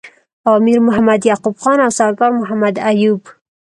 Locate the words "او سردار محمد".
1.85-2.75